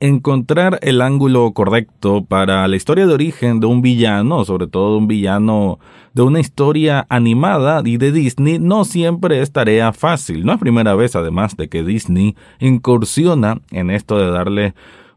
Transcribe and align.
encontrar 0.00 0.78
el 0.82 1.00
ángulo 1.00 1.52
correcto 1.52 2.24
para 2.24 2.66
la 2.68 2.76
historia 2.76 3.06
de 3.06 3.14
origen 3.14 3.60
de 3.60 3.66
un 3.66 3.82
villano, 3.82 4.44
sobre 4.44 4.66
todo 4.66 4.92
de 4.92 4.98
un 4.98 5.08
villano 5.08 5.78
de 6.14 6.22
una 6.22 6.40
historia 6.40 7.06
animada 7.08 7.82
y 7.84 7.96
de 7.96 8.12
Disney, 8.12 8.58
no 8.58 8.84
siempre 8.84 9.40
es 9.40 9.52
tarea 9.52 9.92
fácil. 9.92 10.44
No 10.44 10.52
es 10.52 10.58
primera 10.58 10.94
vez, 10.94 11.16
además, 11.16 11.56
de 11.56 11.68
que 11.68 11.84
Disney 11.84 12.36
incursiona 12.60 13.60
en 13.70 13.90
esto 13.90 14.18
de 14.18 14.30
darle 14.30 14.74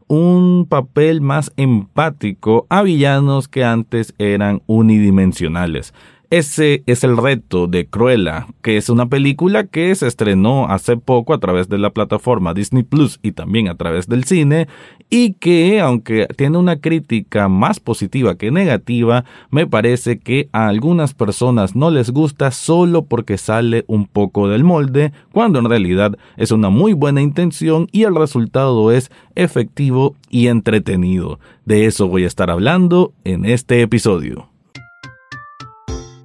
un 0.08 0.66
papel 0.68 1.20
más 1.20 1.52
empático 1.56 2.66
a 2.68 2.82
villanos 2.82 3.48
que 3.48 3.64
antes 3.64 4.14
eran 4.18 4.62
unidimensionales. 4.66 5.94
Ese 6.32 6.82
es 6.86 7.04
el 7.04 7.18
reto 7.18 7.66
de 7.66 7.84
Cruella, 7.88 8.46
que 8.62 8.78
es 8.78 8.88
una 8.88 9.04
película 9.04 9.66
que 9.66 9.94
se 9.94 10.06
estrenó 10.06 10.66
hace 10.66 10.96
poco 10.96 11.34
a 11.34 11.38
través 11.40 11.68
de 11.68 11.76
la 11.76 11.90
plataforma 11.90 12.54
Disney 12.54 12.84
Plus 12.84 13.20
y 13.22 13.32
también 13.32 13.68
a 13.68 13.74
través 13.74 14.08
del 14.08 14.24
cine, 14.24 14.66
y 15.10 15.34
que, 15.34 15.78
aunque 15.80 16.26
tiene 16.34 16.56
una 16.56 16.80
crítica 16.80 17.50
más 17.50 17.80
positiva 17.80 18.36
que 18.36 18.50
negativa, 18.50 19.26
me 19.50 19.66
parece 19.66 20.20
que 20.20 20.48
a 20.52 20.68
algunas 20.68 21.12
personas 21.12 21.76
no 21.76 21.90
les 21.90 22.08
gusta 22.08 22.50
solo 22.50 23.04
porque 23.04 23.36
sale 23.36 23.84
un 23.86 24.06
poco 24.06 24.48
del 24.48 24.64
molde, 24.64 25.12
cuando 25.32 25.58
en 25.58 25.66
realidad 25.66 26.16
es 26.38 26.50
una 26.50 26.70
muy 26.70 26.94
buena 26.94 27.20
intención 27.20 27.88
y 27.92 28.04
el 28.04 28.16
resultado 28.16 28.90
es 28.90 29.10
efectivo 29.34 30.16
y 30.30 30.46
entretenido. 30.46 31.40
De 31.66 31.84
eso 31.84 32.08
voy 32.08 32.24
a 32.24 32.28
estar 32.28 32.50
hablando 32.50 33.12
en 33.24 33.44
este 33.44 33.82
episodio. 33.82 34.51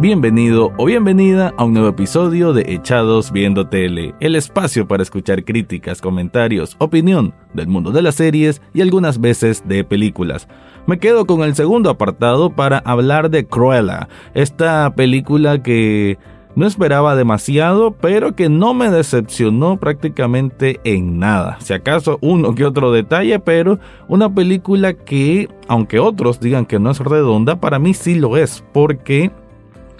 Bienvenido 0.00 0.72
o 0.76 0.84
bienvenida 0.84 1.52
a 1.56 1.64
un 1.64 1.72
nuevo 1.72 1.88
episodio 1.88 2.52
de 2.52 2.72
Echados 2.72 3.32
Viendo 3.32 3.66
Tele, 3.66 4.14
el 4.20 4.36
espacio 4.36 4.86
para 4.86 5.02
escuchar 5.02 5.44
críticas, 5.44 6.00
comentarios, 6.00 6.76
opinión 6.78 7.34
del 7.52 7.66
mundo 7.66 7.90
de 7.90 8.02
las 8.02 8.14
series 8.14 8.62
y 8.72 8.80
algunas 8.80 9.20
veces 9.20 9.64
de 9.66 9.82
películas. 9.82 10.46
Me 10.86 11.00
quedo 11.00 11.26
con 11.26 11.42
el 11.42 11.56
segundo 11.56 11.90
apartado 11.90 12.54
para 12.54 12.78
hablar 12.78 13.28
de 13.28 13.48
Cruella, 13.48 14.08
esta 14.34 14.94
película 14.94 15.64
que 15.64 16.16
no 16.54 16.68
esperaba 16.68 17.16
demasiado, 17.16 17.90
pero 17.90 18.36
que 18.36 18.48
no 18.48 18.74
me 18.74 18.90
decepcionó 18.90 19.78
prácticamente 19.80 20.78
en 20.84 21.18
nada. 21.18 21.56
Si 21.58 21.72
acaso 21.72 22.18
uno 22.20 22.54
que 22.54 22.64
otro 22.64 22.92
detalle, 22.92 23.40
pero 23.40 23.80
una 24.06 24.32
película 24.32 24.94
que, 24.94 25.48
aunque 25.66 25.98
otros 25.98 26.38
digan 26.38 26.66
que 26.66 26.78
no 26.78 26.92
es 26.92 27.00
redonda, 27.00 27.60
para 27.60 27.80
mí 27.80 27.94
sí 27.94 28.14
lo 28.14 28.36
es, 28.36 28.64
porque 28.72 29.32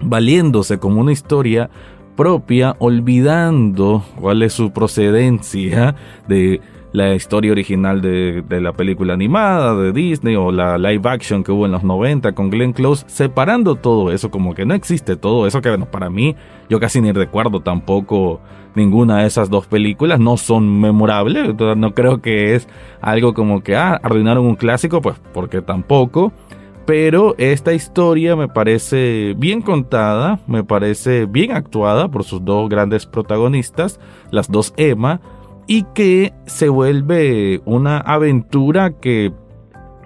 valiéndose 0.00 0.78
como 0.78 1.00
una 1.00 1.12
historia 1.12 1.70
propia, 2.16 2.74
olvidando 2.80 4.04
cuál 4.20 4.42
es 4.42 4.52
su 4.52 4.72
procedencia 4.72 5.94
de 6.26 6.60
la 6.92 7.14
historia 7.14 7.52
original 7.52 8.00
de, 8.00 8.42
la 8.48 8.72
película 8.72 9.14
animada 9.14 9.76
de 9.76 9.92
Disney 9.92 10.36
o 10.36 10.50
la 10.50 10.78
live 10.78 11.08
action 11.08 11.44
que 11.44 11.52
hubo 11.52 11.66
en 11.66 11.72
los 11.72 11.84
90 11.84 12.32
con 12.32 12.50
Glenn 12.50 12.72
Close, 12.72 13.04
separando 13.06 13.76
todo 13.76 14.10
eso, 14.10 14.30
como 14.30 14.54
que 14.54 14.64
no 14.64 14.74
existe 14.74 15.16
todo 15.16 15.46
eso, 15.46 15.60
que 15.60 15.68
bueno, 15.68 15.86
para 15.86 16.10
mí 16.10 16.34
yo 16.68 16.80
casi 16.80 17.00
ni 17.00 17.12
recuerdo 17.12 17.60
tampoco 17.60 18.40
ninguna 18.74 19.18
de 19.18 19.26
esas 19.26 19.50
dos 19.50 19.66
películas, 19.66 20.18
no 20.20 20.36
son 20.36 20.80
memorables, 20.80 21.54
no 21.54 21.94
creo 21.94 22.20
que 22.20 22.54
es 22.54 22.68
algo 23.00 23.34
como 23.34 23.62
que, 23.62 23.76
ah, 23.76 24.00
arruinaron 24.02 24.46
un 24.46 24.56
clásico, 24.56 25.02
pues 25.02 25.16
porque 25.32 25.62
tampoco 25.62 26.32
pero 26.88 27.34
esta 27.36 27.74
historia 27.74 28.34
me 28.34 28.48
parece 28.48 29.34
bien 29.36 29.60
contada, 29.60 30.40
me 30.46 30.64
parece 30.64 31.26
bien 31.26 31.52
actuada 31.52 32.08
por 32.08 32.24
sus 32.24 32.42
dos 32.42 32.70
grandes 32.70 33.04
protagonistas, 33.04 34.00
las 34.30 34.50
dos 34.50 34.72
Emma, 34.78 35.20
y 35.66 35.82
que 35.94 36.32
se 36.46 36.70
vuelve 36.70 37.60
una 37.66 37.98
aventura 37.98 38.92
que 38.92 39.34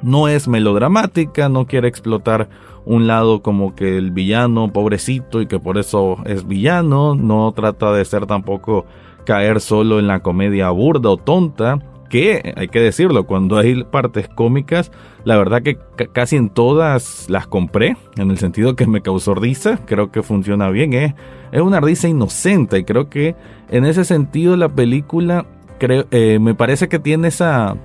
no 0.03 0.27
es 0.27 0.49
melodramática, 0.49 1.49
no 1.49 1.69
quiere 1.69 1.87
explotar 1.87 2.49
un 2.85 3.07
lado 3.07 3.43
como 3.43 3.77
que 3.77 3.97
el 3.97 4.11
villano 4.11 4.73
pobrecito 4.73 5.41
y 5.41 5.47
que 5.47 5.61
por 5.61 5.79
eso 5.79 6.17
es 6.25 6.49
villano, 6.49 7.15
no 7.15 7.53
trata 7.53 7.93
de 7.93 8.05
ser 8.05 8.27
tampoco 8.27 8.87
caer 9.25 9.61
solo 9.61 10.01
en 10.01 10.09
la 10.09 10.19
comedia 10.19 10.69
burda 10.71 11.11
o 11.11 11.17
tonta, 11.17 11.79
que 12.13 12.53
hay 12.59 12.69
que 12.69 12.79
decirlo, 12.79 13.25
cuando 13.25 13.57
hay 13.57 13.85
partes 13.85 14.29
cómicas, 14.29 14.93
la 15.25 15.39
verdad 15.39 15.63
que 15.63 15.79
casi 16.13 16.37
en 16.37 16.51
todas 16.51 17.31
las 17.31 17.47
compré, 17.47 17.97
en 18.19 18.31
el 18.31 18.37
sentido 18.37 18.77
que 18.77 18.87
me 18.87 19.01
causó 19.01 19.35
risa, 19.35 19.81
creo 19.87 20.13
que 20.13 20.23
funciona 20.23 20.69
bien, 20.69 20.93
es, 20.93 21.15
es 21.53 21.63
una 21.63 21.81
risa 21.81 22.09
inocente 22.09 22.79
y 22.79 22.85
creo 22.85 23.09
que 23.09 23.35
en 23.71 23.87
ese 23.87 24.05
sentido 24.05 24.59
la 24.59 24.69
película 24.69 25.47
creo, 25.79 26.05
eh, 26.11 26.39
me 26.39 26.55
parece 26.55 26.87
que 26.91 26.99
tiene 26.99 27.29
esa 27.29 27.79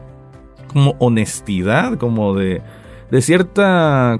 como 0.73 0.97
honestidad, 0.99 1.97
como 1.97 2.35
de, 2.35 2.61
de 3.09 3.21
cierta... 3.21 4.19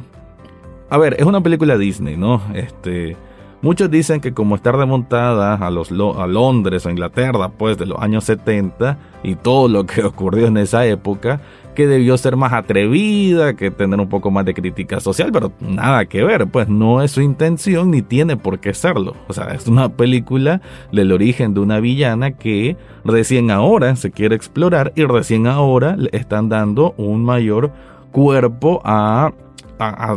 A 0.89 0.97
ver, 0.97 1.17
es 1.19 1.25
una 1.25 1.41
película 1.41 1.77
Disney, 1.77 2.15
¿no? 2.15 2.41
Este 2.53 3.17
Muchos 3.61 3.89
dicen 3.89 4.21
que 4.21 4.33
como 4.33 4.55
está 4.55 4.71
remontada 4.71 5.55
a, 5.55 5.71
los, 5.71 5.91
a 5.91 6.27
Londres 6.27 6.85
o 6.85 6.91
Inglaterra, 6.91 7.49
pues 7.49 7.77
de 7.77 7.87
los 7.87 7.99
años 7.99 8.23
70 8.25 8.97
y 9.23 9.35
todo 9.35 9.67
lo 9.67 9.85
que 9.85 10.03
ocurrió 10.05 10.47
en 10.47 10.57
esa 10.57 10.85
época, 10.85 11.41
que 11.73 11.87
debió 11.87 12.17
ser 12.17 12.35
más 12.35 12.53
atrevida, 12.53 13.55
que 13.55 13.71
tener 13.71 13.99
un 13.99 14.09
poco 14.09 14.31
más 14.31 14.45
de 14.45 14.53
crítica 14.53 14.99
social, 14.99 15.31
pero 15.31 15.51
nada 15.59 16.05
que 16.05 16.23
ver, 16.23 16.47
pues 16.47 16.69
no 16.69 17.01
es 17.01 17.11
su 17.11 17.21
intención 17.21 17.91
ni 17.91 18.01
tiene 18.01 18.37
por 18.37 18.59
qué 18.59 18.73
serlo. 18.73 19.15
O 19.27 19.33
sea, 19.33 19.53
es 19.53 19.67
una 19.67 19.89
película 19.89 20.61
del 20.91 21.11
origen 21.11 21.53
de 21.53 21.59
una 21.59 21.79
villana 21.79 22.31
que 22.31 22.77
recién 23.05 23.51
ahora 23.51 23.95
se 23.95 24.11
quiere 24.11 24.35
explorar 24.35 24.91
y 24.95 25.03
recién 25.03 25.47
ahora 25.47 25.95
le 25.95 26.09
están 26.13 26.49
dando 26.49 26.93
un 26.97 27.23
mayor 27.23 27.71
cuerpo 28.11 28.81
a 28.83 29.31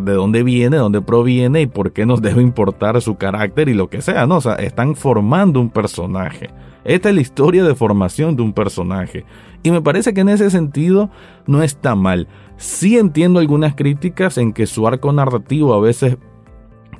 de 0.03 0.13
dónde 0.13 0.43
viene, 0.43 0.77
de 0.77 0.83
dónde 0.83 1.03
proviene 1.03 1.63
y 1.63 1.67
por 1.67 1.93
qué 1.93 2.07
nos 2.07 2.23
debe 2.23 2.43
importar 2.43 3.01
su 3.01 3.17
carácter 3.17 3.69
y 3.69 3.75
lo 3.75 3.89
que 3.89 4.03
sea, 4.03 4.27
¿no? 4.27 4.37
O 4.37 4.41
sea, 4.41 4.55
están 4.55 4.97
formando 4.97 5.61
un 5.61 5.71
personaje. 5.71 6.51
Esta 6.85 7.11
es 7.11 7.15
la 7.15 7.21
historia 7.21 7.65
de 7.65 7.75
formación 7.75 8.37
de 8.37 8.43
un 8.43 8.53
personaje. 8.53 9.25
Y 9.63 9.71
me 9.71 9.83
parece 9.83 10.15
que 10.15 10.23
en 10.23 10.31
ese 10.31 10.51
sentido 10.51 11.11
no 11.47 11.63
está 11.63 11.95
mal. 11.95 12.27
Sí 12.57 12.97
entiendo 12.97 13.41
algunas 13.41 13.75
críticas 13.75 14.39
en 14.39 14.53
que 14.53 14.67
su 14.67 14.87
arco 14.87 15.13
narrativo 15.13 15.75
a 15.75 15.81
veces 15.81 16.17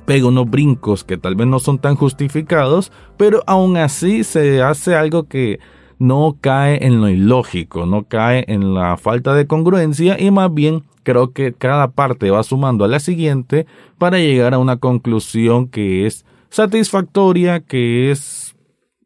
pega 0.05 0.27
unos 0.27 0.49
brincos 0.49 1.03
que 1.03 1.17
tal 1.17 1.35
vez 1.35 1.47
no 1.47 1.59
son 1.59 1.79
tan 1.79 1.95
justificados, 1.95 2.91
pero 3.17 3.41
aún 3.47 3.77
así 3.77 4.23
se 4.23 4.61
hace 4.61 4.95
algo 4.95 5.23
que 5.23 5.59
no 5.99 6.37
cae 6.41 6.85
en 6.85 6.99
lo 6.99 7.09
ilógico, 7.09 7.85
no 7.85 8.03
cae 8.03 8.43
en 8.47 8.73
la 8.73 8.97
falta 8.97 9.33
de 9.35 9.45
congruencia 9.45 10.19
y 10.19 10.31
más 10.31 10.51
bien 10.53 10.83
creo 11.03 11.31
que 11.31 11.53
cada 11.53 11.91
parte 11.91 12.29
va 12.29 12.43
sumando 12.43 12.85
a 12.85 12.87
la 12.87 12.99
siguiente 12.99 13.65
para 13.97 14.17
llegar 14.19 14.53
a 14.53 14.59
una 14.59 14.77
conclusión 14.77 15.67
que 15.67 16.05
es 16.05 16.25
satisfactoria, 16.49 17.61
que 17.61 18.11
es, 18.11 18.55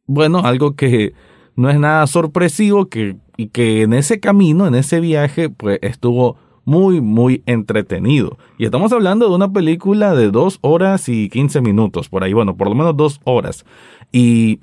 bueno, 0.05 0.39
algo 0.39 0.75
que 0.75 1.13
no 1.55 1.69
es 1.69 1.79
nada 1.79 2.05
sorpresivo 2.07 2.87
que, 2.87 3.15
y 3.37 3.47
que 3.47 3.83
en 3.83 3.93
ese 3.93 4.19
camino, 4.19 4.67
en 4.67 4.75
ese 4.75 4.99
viaje, 4.99 5.49
pues 5.49 5.79
estuvo 5.81 6.37
muy, 6.65 6.99
muy 6.99 7.43
entretenido. 7.45 8.37
Y 8.57 8.65
estamos 8.65 8.91
hablando 8.91 9.29
de 9.29 9.35
una 9.35 9.51
película 9.51 10.15
de 10.15 10.31
dos 10.31 10.57
horas 10.61 11.07
y 11.07 11.29
quince 11.29 11.61
minutos, 11.61 12.09
por 12.09 12.23
ahí, 12.23 12.33
bueno, 12.33 12.57
por 12.57 12.67
lo 12.67 12.75
menos 12.75 12.97
dos 12.97 13.21
horas. 13.23 13.65
Y 14.11 14.59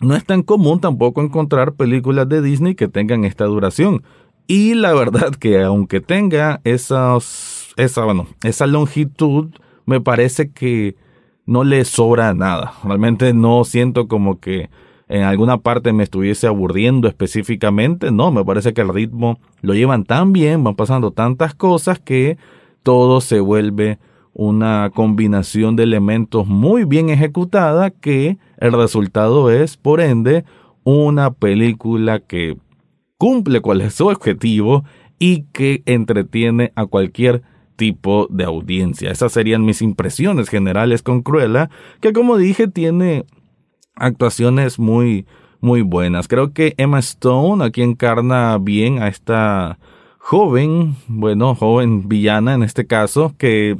no 0.00 0.14
es 0.14 0.24
tan 0.24 0.42
común 0.42 0.80
tampoco 0.80 1.22
encontrar 1.22 1.74
películas 1.74 2.28
de 2.28 2.42
Disney 2.42 2.74
que 2.74 2.88
tengan 2.88 3.24
esta 3.24 3.44
duración. 3.44 4.02
Y 4.50 4.72
la 4.72 4.94
verdad 4.94 5.34
que 5.34 5.62
aunque 5.62 6.00
tenga 6.00 6.62
esas, 6.64 7.74
esa, 7.76 8.04
bueno, 8.06 8.26
esa 8.42 8.66
longitud, 8.66 9.50
me 9.84 10.00
parece 10.00 10.50
que 10.52 10.96
no 11.44 11.64
le 11.64 11.84
sobra 11.84 12.32
nada. 12.32 12.72
Realmente 12.82 13.34
no 13.34 13.62
siento 13.64 14.08
como 14.08 14.40
que 14.40 14.70
en 15.06 15.24
alguna 15.24 15.58
parte 15.58 15.92
me 15.92 16.02
estuviese 16.02 16.46
aburriendo 16.46 17.08
específicamente. 17.08 18.10
No, 18.10 18.32
me 18.32 18.42
parece 18.42 18.72
que 18.72 18.80
el 18.80 18.88
ritmo 18.88 19.38
lo 19.60 19.74
llevan 19.74 20.04
tan 20.04 20.32
bien, 20.32 20.64
van 20.64 20.76
pasando 20.76 21.10
tantas 21.10 21.54
cosas 21.54 21.98
que 21.98 22.38
todo 22.82 23.20
se 23.20 23.40
vuelve 23.40 23.98
una 24.32 24.90
combinación 24.94 25.76
de 25.76 25.82
elementos 25.82 26.46
muy 26.46 26.84
bien 26.84 27.10
ejecutada 27.10 27.90
que 27.90 28.38
el 28.56 28.72
resultado 28.72 29.50
es, 29.50 29.76
por 29.76 30.00
ende, 30.00 30.46
una 30.84 31.32
película 31.32 32.20
que 32.20 32.56
cumple 33.18 33.60
cuál 33.60 33.80
es 33.82 33.94
su 33.94 34.06
objetivo 34.06 34.84
y 35.18 35.42
que 35.52 35.82
entretiene 35.84 36.72
a 36.76 36.86
cualquier 36.86 37.42
tipo 37.76 38.26
de 38.30 38.44
audiencia. 38.44 39.10
Esas 39.10 39.32
serían 39.32 39.64
mis 39.64 39.82
impresiones 39.82 40.48
generales 40.48 41.02
con 41.02 41.22
Cruella, 41.22 41.70
que 42.00 42.12
como 42.12 42.36
dije 42.36 42.68
tiene 42.68 43.24
actuaciones 43.96 44.78
muy 44.78 45.26
muy 45.60 45.82
buenas. 45.82 46.28
Creo 46.28 46.52
que 46.52 46.74
Emma 46.76 47.00
Stone 47.00 47.64
aquí 47.64 47.82
encarna 47.82 48.58
bien 48.58 49.02
a 49.02 49.08
esta 49.08 49.78
joven, 50.18 50.96
bueno, 51.08 51.54
joven 51.54 52.08
villana 52.08 52.54
en 52.54 52.62
este 52.62 52.86
caso, 52.86 53.34
que, 53.38 53.78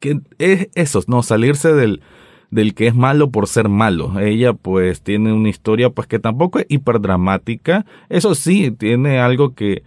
que 0.00 0.20
es 0.38 0.68
eso, 0.74 1.02
¿no? 1.06 1.22
Salirse 1.22 1.72
del, 1.72 2.02
del 2.50 2.74
que 2.74 2.86
es 2.86 2.94
malo 2.94 3.30
por 3.30 3.46
ser 3.46 3.68
malo. 3.68 4.18
Ella 4.20 4.52
pues 4.52 5.02
tiene 5.02 5.32
una 5.32 5.48
historia 5.48 5.90
pues 5.90 6.08
que 6.08 6.18
tampoco 6.18 6.58
es 6.58 6.66
hiperdramática. 6.68 7.84
Eso 8.08 8.34
sí, 8.34 8.70
tiene 8.70 9.20
algo 9.20 9.54
que 9.54 9.82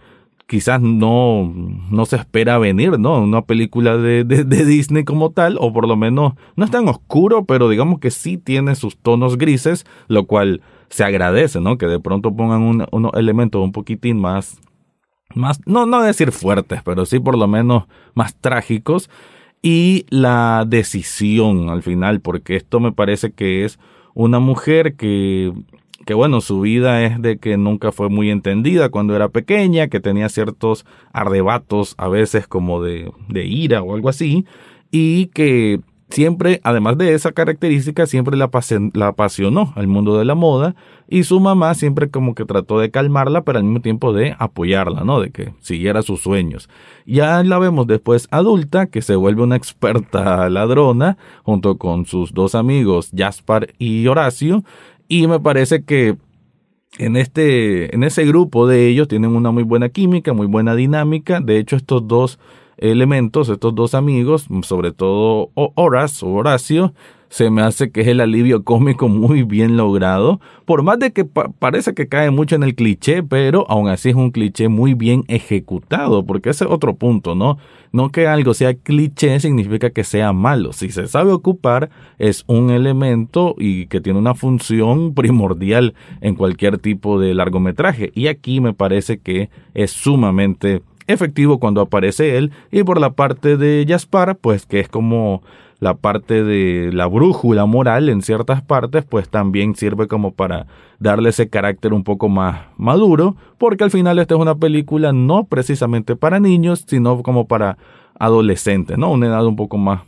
quizás 0.46 0.82
no, 0.82 1.50
no 1.90 2.04
se 2.04 2.16
espera 2.16 2.58
venir, 2.58 2.98
¿no? 2.98 3.22
Una 3.22 3.42
película 3.42 3.96
de, 3.96 4.24
de, 4.24 4.64
Disney 4.66 5.02
como 5.02 5.30
tal, 5.30 5.56
o 5.58 5.72
por 5.72 5.88
lo 5.88 5.96
menos 5.96 6.34
no 6.56 6.64
es 6.66 6.70
tan 6.70 6.88
oscuro, 6.88 7.46
pero 7.46 7.70
digamos 7.70 8.00
que 8.00 8.10
sí 8.10 8.36
tiene 8.36 8.74
sus 8.74 8.98
tonos 8.98 9.38
grises, 9.38 9.86
lo 10.08 10.26
cual 10.26 10.60
se 10.90 11.04
agradece, 11.04 11.60
¿no? 11.60 11.78
Que 11.78 11.86
de 11.86 12.00
pronto 12.00 12.36
pongan 12.36 12.86
unos 12.92 13.14
elementos 13.14 13.62
un 13.62 13.72
poquitín 13.72 14.20
más, 14.20 14.60
más, 15.34 15.58
no, 15.64 15.86
no 15.86 16.02
decir 16.02 16.32
fuertes, 16.32 16.82
pero 16.84 17.06
sí 17.06 17.18
por 17.18 17.38
lo 17.38 17.48
menos 17.48 17.84
más 18.14 18.36
trágicos. 18.36 19.08
Y 19.62 20.06
la 20.10 20.64
decisión 20.66 21.68
al 21.68 21.82
final, 21.82 22.20
porque 22.20 22.56
esto 22.56 22.80
me 22.80 22.92
parece 22.92 23.32
que 23.32 23.64
es 23.64 23.78
una 24.14 24.40
mujer 24.40 24.96
que 24.96 25.52
que 26.04 26.14
bueno, 26.14 26.40
su 26.40 26.60
vida 26.60 27.04
es 27.04 27.20
de 27.22 27.38
que 27.38 27.56
nunca 27.56 27.92
fue 27.92 28.08
muy 28.08 28.30
entendida 28.30 28.88
cuando 28.88 29.14
era 29.14 29.28
pequeña, 29.28 29.88
que 29.88 30.00
tenía 30.00 30.28
ciertos 30.28 30.84
arrebatos 31.12 31.94
a 31.96 32.08
veces 32.08 32.46
como 32.46 32.82
de, 32.82 33.12
de 33.28 33.44
ira 33.46 33.82
o 33.82 33.94
algo 33.94 34.08
así, 34.08 34.44
y 34.90 35.26
que 35.26 35.80
siempre, 36.12 36.60
además 36.62 36.98
de 36.98 37.14
esa 37.14 37.32
característica, 37.32 38.06
siempre 38.06 38.36
la, 38.36 38.50
la 38.94 39.06
apasionó 39.08 39.72
al 39.76 39.86
mundo 39.86 40.18
de 40.18 40.24
la 40.24 40.34
moda 40.34 40.74
y 41.08 41.24
su 41.24 41.40
mamá 41.40 41.74
siempre 41.74 42.10
como 42.10 42.34
que 42.34 42.44
trató 42.44 42.78
de 42.78 42.90
calmarla, 42.90 43.42
pero 43.42 43.58
al 43.58 43.64
mismo 43.64 43.80
tiempo 43.80 44.12
de 44.12 44.36
apoyarla, 44.38 45.04
¿no? 45.04 45.20
De 45.20 45.30
que 45.30 45.54
siguiera 45.60 46.02
sus 46.02 46.20
sueños. 46.20 46.68
Ya 47.06 47.42
la 47.42 47.58
vemos 47.58 47.86
después 47.86 48.28
adulta, 48.30 48.86
que 48.86 49.02
se 49.02 49.16
vuelve 49.16 49.42
una 49.42 49.56
experta 49.56 50.48
ladrona, 50.50 51.16
junto 51.42 51.78
con 51.78 52.06
sus 52.06 52.32
dos 52.32 52.54
amigos, 52.54 53.10
Jaspar 53.16 53.74
y 53.78 54.06
Horacio, 54.06 54.64
y 55.08 55.26
me 55.26 55.40
parece 55.40 55.84
que 55.84 56.16
en 56.98 57.16
este, 57.16 57.94
en 57.94 58.04
ese 58.04 58.24
grupo 58.26 58.66
de 58.66 58.86
ellos 58.86 59.08
tienen 59.08 59.34
una 59.34 59.50
muy 59.50 59.62
buena 59.62 59.88
química, 59.88 60.34
muy 60.34 60.46
buena 60.46 60.74
dinámica. 60.74 61.40
De 61.40 61.58
hecho, 61.58 61.76
estos 61.76 62.06
dos 62.06 62.38
elementos, 62.90 63.48
estos 63.48 63.74
dos 63.74 63.94
amigos, 63.94 64.46
sobre 64.62 64.92
todo 64.92 65.50
Horace 65.54 66.24
o 66.26 66.30
Horacio, 66.30 66.92
se 67.32 67.48
me 67.48 67.62
hace 67.62 67.90
que 67.90 68.02
es 68.02 68.08
el 68.08 68.20
alivio 68.20 68.62
cómico 68.62 69.08
muy 69.08 69.42
bien 69.42 69.78
logrado, 69.78 70.38
por 70.66 70.82
más 70.82 70.98
de 70.98 71.12
que 71.12 71.24
parece 71.24 71.94
que 71.94 72.06
cae 72.06 72.30
mucho 72.30 72.56
en 72.56 72.62
el 72.62 72.74
cliché, 72.74 73.22
pero 73.22 73.64
aún 73.70 73.88
así 73.88 74.10
es 74.10 74.16
un 74.16 74.32
cliché 74.32 74.68
muy 74.68 74.92
bien 74.92 75.24
ejecutado, 75.28 76.26
porque 76.26 76.50
ese 76.50 76.64
es 76.64 76.70
otro 76.70 76.94
punto, 76.94 77.34
¿no? 77.34 77.56
No 77.90 78.10
que 78.10 78.26
algo 78.26 78.52
sea 78.52 78.74
cliché 78.74 79.40
significa 79.40 79.88
que 79.88 80.04
sea 80.04 80.34
malo, 80.34 80.74
si 80.74 80.90
se 80.90 81.06
sabe 81.06 81.32
ocupar 81.32 81.88
es 82.18 82.44
un 82.48 82.68
elemento 82.68 83.54
y 83.56 83.86
que 83.86 84.02
tiene 84.02 84.18
una 84.18 84.34
función 84.34 85.14
primordial 85.14 85.94
en 86.20 86.34
cualquier 86.34 86.76
tipo 86.76 87.18
de 87.18 87.32
largometraje, 87.32 88.12
y 88.14 88.26
aquí 88.26 88.60
me 88.60 88.74
parece 88.74 89.20
que 89.20 89.48
es 89.72 89.90
sumamente 89.90 90.82
efectivo 91.06 91.58
cuando 91.58 91.80
aparece 91.80 92.36
él 92.36 92.52
y 92.70 92.82
por 92.84 93.00
la 93.00 93.10
parte 93.10 93.56
de 93.56 93.84
Jaspar 93.88 94.36
pues 94.36 94.66
que 94.66 94.80
es 94.80 94.88
como 94.88 95.42
la 95.82 95.94
parte 95.94 96.44
de 96.44 96.92
la 96.92 97.08
brújula 97.08 97.66
moral 97.66 98.08
en 98.08 98.22
ciertas 98.22 98.62
partes, 98.62 99.04
pues 99.04 99.28
también 99.28 99.74
sirve 99.74 100.06
como 100.06 100.30
para 100.30 100.68
darle 101.00 101.30
ese 101.30 101.48
carácter 101.48 101.92
un 101.92 102.04
poco 102.04 102.28
más 102.28 102.60
maduro, 102.76 103.34
porque 103.58 103.82
al 103.82 103.90
final 103.90 104.20
esta 104.20 104.36
es 104.36 104.40
una 104.40 104.54
película 104.54 105.12
no 105.12 105.42
precisamente 105.42 106.14
para 106.14 106.38
niños, 106.38 106.84
sino 106.86 107.20
como 107.24 107.48
para 107.48 107.78
adolescentes, 108.16 108.96
¿no? 108.96 109.10
Una 109.10 109.26
edad 109.26 109.44
un 109.44 109.56
poco 109.56 109.76
más 109.76 110.02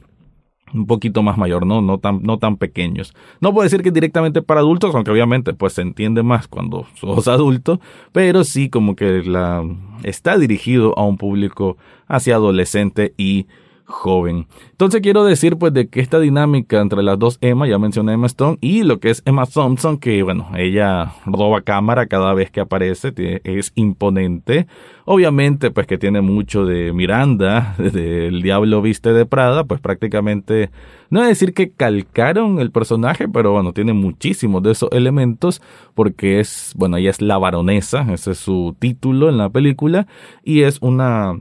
un 0.75 0.87
poquito 0.87 1.23
más 1.23 1.39
mayor, 1.39 1.67
¿no? 1.67 1.81
No 1.81 1.99
tan, 1.99 2.23
no 2.23 2.39
tan 2.39 2.57
pequeños. 2.57 3.15
No 3.41 3.53
puedo 3.53 3.65
decir 3.65 3.83
que 3.83 3.91
directamente 3.91 4.43
para 4.43 4.61
adultos, 4.61 4.95
aunque 4.95 5.11
obviamente 5.11 5.55
pues 5.55 5.75
se 5.75 5.83
entiende 5.83 6.23
más 6.23 6.49
cuando 6.49 6.87
sos 6.95 7.29
adulto, 7.29 7.81
pero 8.13 8.45
sí 8.45 8.69
como 8.69 8.97
que 8.97 9.23
la, 9.23 9.65
está 10.03 10.37
dirigido 10.37 10.99
a 10.99 11.05
un 11.05 11.17
público 11.17 11.77
hacia 12.09 12.37
adolescente 12.37 13.15
y 13.17 13.47
joven. 13.87 14.47
Entonces 14.71 15.01
quiero 15.03 15.25
decir 15.25 15.57
pues 15.57 15.73
de 15.73 15.89
que 15.89 16.01
esta 16.01 16.19
dinámica 16.19 16.81
entre 16.81 17.03
las 17.03 17.19
dos 17.19 17.39
Emma, 17.41 17.67
ya 17.67 17.79
mencioné 17.79 18.15
Emma 18.15 18.27
Stone, 18.27 18.59
y 18.61 18.83
lo 18.83 18.99
que 18.99 19.11
es 19.11 19.23
Emma 19.25 19.47
Thompson, 19.47 19.99
que 19.99 20.23
bueno, 20.23 20.49
ella 20.57 21.13
roba 21.27 21.63
cámara 21.63 22.07
cada 22.07 22.33
vez 22.35 22.51
que 22.51 22.61
aparece, 22.61 23.13
es 23.45 23.73
imponente. 23.75 24.67
Obviamente 25.05 25.71
pues 25.71 25.87
que 25.87 25.99
tiene 25.99 26.23
mucho 26.23 26.65
de 26.65 26.93
Miranda, 26.93 27.75
de 27.79 28.29
El 28.29 28.43
Diablo 28.43 28.81
Viste 28.83 29.13
de 29.13 29.27
Prada, 29.27 29.65
pues 29.65 29.81
prácticamente, 29.81 30.71
no 31.11 31.23
es 31.23 31.29
decir 31.29 31.53
que 31.53 31.71
calcaron 31.71 32.59
el 32.59 32.71
personaje, 32.71 33.29
pero 33.29 33.53
bueno, 33.53 33.73
tiene 33.73 33.93
muchísimos 33.93 34.63
de 34.63 34.73
esos 34.73 34.91
elementos, 34.93 35.61
porque 35.95 36.41
es, 36.41 36.73
bueno, 36.77 36.97
ella 36.97 37.11
es 37.11 37.21
la 37.21 37.39
baronesa, 37.39 38.07
ese 38.13 38.33
es 38.33 38.39
su 38.39 38.75
título 38.79 39.29
en 39.29 39.37
la 39.37 39.51
película, 39.51 40.07
y 40.43 40.63
es 40.63 40.79
una 40.81 41.41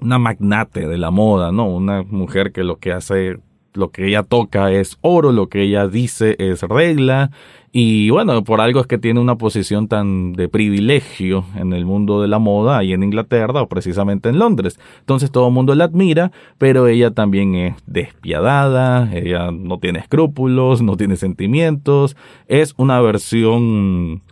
una 0.00 0.18
magnate 0.18 0.86
de 0.86 0.98
la 0.98 1.10
moda, 1.10 1.52
¿no? 1.52 1.68
Una 1.68 2.02
mujer 2.02 2.52
que 2.52 2.64
lo 2.64 2.78
que 2.78 2.92
hace, 2.92 3.38
lo 3.74 3.90
que 3.90 4.08
ella 4.08 4.22
toca 4.22 4.72
es 4.72 4.98
oro, 5.00 5.32
lo 5.32 5.48
que 5.48 5.62
ella 5.62 5.88
dice 5.88 6.36
es 6.38 6.62
regla, 6.62 7.30
y 7.70 8.08
bueno, 8.08 8.42
por 8.44 8.60
algo 8.60 8.80
es 8.80 8.86
que 8.86 8.96
tiene 8.96 9.20
una 9.20 9.36
posición 9.36 9.88
tan 9.88 10.32
de 10.32 10.48
privilegio 10.48 11.44
en 11.54 11.74
el 11.74 11.84
mundo 11.84 12.22
de 12.22 12.28
la 12.28 12.38
moda 12.38 12.78
ahí 12.78 12.94
en 12.94 13.02
Inglaterra 13.02 13.60
o 13.60 13.68
precisamente 13.68 14.30
en 14.30 14.38
Londres. 14.38 14.80
Entonces 15.00 15.30
todo 15.30 15.48
el 15.48 15.54
mundo 15.54 15.74
la 15.74 15.84
admira, 15.84 16.32
pero 16.56 16.86
ella 16.86 17.10
también 17.10 17.54
es 17.54 17.74
despiadada, 17.86 19.12
ella 19.12 19.50
no 19.52 19.78
tiene 19.78 19.98
escrúpulos, 19.98 20.80
no 20.80 20.96
tiene 20.96 21.16
sentimientos, 21.16 22.16
es 22.46 22.72
una 22.78 23.00
versión 23.02 24.22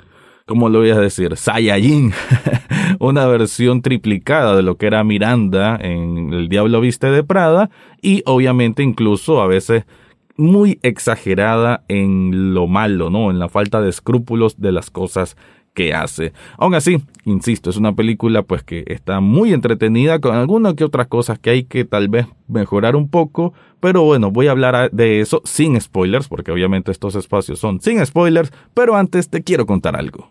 ¿cómo 0.47 0.69
lo 0.69 0.79
voy 0.79 0.91
a 0.91 1.01
decir? 1.01 1.37
Saiyajin, 1.37 2.13
una 3.01 3.27
versión 3.27 3.83
triplicada 3.83 4.57
de 4.57 4.63
lo 4.63 4.77
que 4.77 4.87
era 4.87 5.05
Miranda 5.05 5.77
en 5.81 6.33
El 6.33 6.49
Diablo 6.49 6.81
Viste 6.81 7.11
de 7.11 7.25
Prada 7.25 7.69
y 8.01 8.23
obviamente 8.27 8.83
incluso 8.83 9.43
a 9.43 9.49
veces 9.49 9.85
muy 10.37 10.79
exagerada 10.83 11.85
en 11.89 12.55
lo 12.55 12.69
malo, 12.69 13.11
¿no? 13.11 13.31
En 13.31 13.39
la 13.39 13.49
falta 13.49 13.81
de 13.81 13.91
escrúpulos 13.91 14.61
de 14.61 14.71
las 14.71 14.91
cosas 14.91 15.37
que 15.77 15.95
hace. 15.95 16.33
Aún 16.59 16.75
así, 16.75 17.03
insisto, 17.25 17.71
es 17.71 17.77
una 17.77 17.95
película 17.95 18.43
pues 18.43 18.63
que 18.63 18.85
está 18.87 19.21
muy 19.21 19.53
entretenida 19.53 20.19
con 20.21 20.35
algunas 20.35 20.75
que 20.75 20.85
otras 20.85 21.07
cosas 21.07 21.39
que 21.39 21.51
hay 21.51 21.65
que 21.65 21.85
tal 21.85 22.09
vez 22.09 22.27
mejorar 22.49 22.97
un 22.97 23.09
poco, 23.09 23.53
pero 23.81 24.03
bueno, 24.03 24.31
voy 24.31 24.49
a 24.49 24.53
hablar 24.53 24.91
de 24.91 25.21
eso 25.21 25.43
sin 25.45 25.81
spoilers, 25.81 26.29
porque 26.29 26.51
obviamente 26.51 26.91
estos 26.91 27.15
espacios 27.15 27.59
son 27.59 27.81
sin 27.81 28.05
spoilers, 28.05 28.53
pero 28.75 28.97
antes 28.97 29.29
te 29.29 29.43
quiero 29.43 29.67
contar 29.67 29.97
algo. 29.97 30.31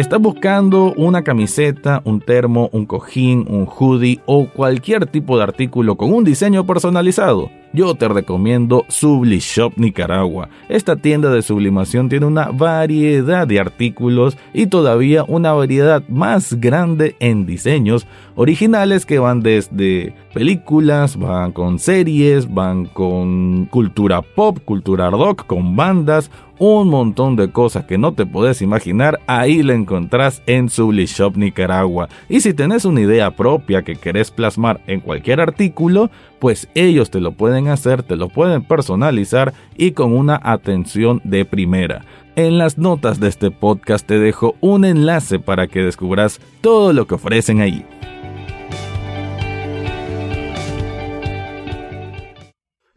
¿Estás 0.00 0.18
buscando 0.18 0.94
una 0.94 1.22
camiseta, 1.22 2.00
un 2.06 2.22
termo, 2.22 2.70
un 2.72 2.86
cojín, 2.86 3.44
un 3.46 3.66
hoodie 3.66 4.18
o 4.24 4.48
cualquier 4.48 5.04
tipo 5.04 5.36
de 5.36 5.42
artículo 5.42 5.96
con 5.96 6.10
un 6.14 6.24
diseño 6.24 6.64
personalizado? 6.64 7.50
Yo 7.74 7.94
te 7.94 8.08
recomiendo 8.08 8.86
Sublishop 8.88 9.74
Nicaragua. 9.76 10.48
Esta 10.70 10.96
tienda 10.96 11.30
de 11.30 11.42
sublimación 11.42 12.08
tiene 12.08 12.24
una 12.24 12.46
variedad 12.46 13.46
de 13.46 13.60
artículos 13.60 14.38
y 14.54 14.68
todavía 14.68 15.22
una 15.28 15.52
variedad 15.52 16.02
más 16.08 16.54
grande 16.54 17.14
en 17.20 17.44
diseños 17.44 18.06
originales 18.36 19.04
que 19.04 19.18
van 19.18 19.42
desde 19.42 20.14
películas, 20.32 21.16
van 21.16 21.52
con 21.52 21.78
series, 21.78 22.52
van 22.52 22.86
con 22.86 23.66
cultura 23.66 24.22
pop, 24.22 24.58
cultura 24.64 25.10
rock, 25.10 25.46
con 25.46 25.76
bandas, 25.76 26.30
un 26.60 26.90
montón 26.90 27.36
de 27.36 27.50
cosas 27.50 27.86
que 27.86 27.96
no 27.96 28.12
te 28.12 28.26
puedes 28.26 28.60
imaginar, 28.60 29.18
ahí 29.26 29.62
la 29.62 29.72
encontrás 29.72 30.42
en 30.46 30.68
Sublishop 30.68 31.34
Nicaragua. 31.36 32.10
Y 32.28 32.40
si 32.40 32.52
tenés 32.52 32.84
una 32.84 33.00
idea 33.00 33.30
propia 33.30 33.82
que 33.82 33.96
querés 33.96 34.30
plasmar 34.30 34.82
en 34.86 35.00
cualquier 35.00 35.40
artículo, 35.40 36.10
pues 36.38 36.68
ellos 36.74 37.10
te 37.10 37.18
lo 37.20 37.32
pueden 37.32 37.68
hacer, 37.68 38.02
te 38.02 38.14
lo 38.14 38.28
pueden 38.28 38.62
personalizar 38.62 39.54
y 39.74 39.92
con 39.92 40.12
una 40.12 40.38
atención 40.42 41.22
de 41.24 41.46
primera. 41.46 42.04
En 42.36 42.58
las 42.58 42.76
notas 42.76 43.20
de 43.20 43.28
este 43.28 43.50
podcast 43.50 44.06
te 44.06 44.18
dejo 44.18 44.54
un 44.60 44.84
enlace 44.84 45.38
para 45.38 45.66
que 45.66 45.82
descubras 45.82 46.42
todo 46.60 46.92
lo 46.92 47.06
que 47.06 47.14
ofrecen 47.14 47.60
ahí. 47.60 47.86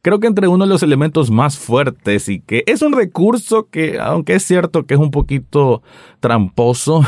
Creo 0.04 0.20
que 0.20 0.28
entre 0.28 0.50
uno 0.50 0.66
de 0.66 0.70
los 0.70 0.84
elementos 0.84 1.32
más 1.32 1.58
fuertes 1.58 2.28
y 2.28 2.42
que 2.42 2.66
es 2.68 2.82
un 2.82 2.92
recurso 2.92 3.70
que, 3.70 4.00
aunque 4.02 4.36
es 4.36 4.44
cierto 4.44 4.86
que 4.86 4.96
es 4.96 5.00
un 5.00 5.12
poquito 5.12 5.82
tramposo, 6.20 7.06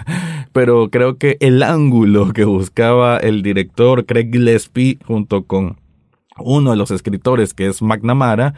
pero 0.54 0.88
creo 0.88 1.18
que 1.18 1.36
el 1.40 1.62
ángulo 1.62 2.32
que 2.32 2.46
buscaba 2.46 3.18
el 3.18 3.42
director 3.42 4.06
Craig 4.06 4.30
Gillespie 4.32 4.98
junto 5.04 5.44
con 5.44 5.76
uno 6.38 6.70
de 6.70 6.78
los 6.78 6.90
escritores 6.90 7.52
que 7.52 7.66
es 7.66 7.82
McNamara, 7.82 8.54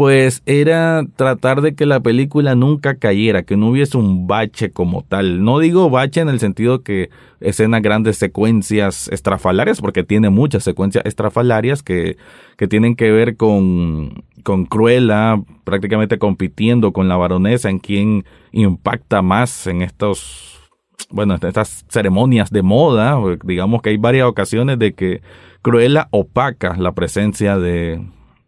pues 0.00 0.42
era 0.46 1.04
tratar 1.14 1.60
de 1.60 1.74
que 1.74 1.84
la 1.84 2.00
película 2.00 2.54
nunca 2.54 2.94
cayera, 2.94 3.42
que 3.42 3.58
no 3.58 3.68
hubiese 3.68 3.98
un 3.98 4.26
bache 4.26 4.70
como 4.70 5.02
tal. 5.02 5.44
No 5.44 5.58
digo 5.58 5.90
bache 5.90 6.22
en 6.22 6.30
el 6.30 6.40
sentido 6.40 6.82
que 6.82 7.10
escenas 7.40 7.82
grandes 7.82 8.16
secuencias 8.16 9.08
estrafalarias, 9.08 9.82
porque 9.82 10.02
tiene 10.02 10.30
muchas 10.30 10.64
secuencias 10.64 11.04
estrafalarias 11.04 11.82
que, 11.82 12.16
que 12.56 12.66
tienen 12.66 12.96
que 12.96 13.12
ver 13.12 13.36
con, 13.36 14.24
con 14.42 14.64
Cruella 14.64 15.38
prácticamente 15.64 16.18
compitiendo 16.18 16.94
con 16.94 17.06
la 17.10 17.18
baronesa 17.18 17.68
en 17.68 17.78
quien 17.78 18.24
impacta 18.52 19.20
más 19.20 19.66
en 19.66 19.82
estos 19.82 20.70
bueno, 21.10 21.34
estas 21.34 21.84
ceremonias 21.90 22.50
de 22.50 22.62
moda, 22.62 23.18
digamos 23.44 23.82
que 23.82 23.90
hay 23.90 23.98
varias 23.98 24.26
ocasiones 24.26 24.78
de 24.78 24.94
que 24.94 25.20
Cruella 25.60 26.08
opaca 26.10 26.74
la 26.78 26.92
presencia 26.92 27.58
de, 27.58 28.00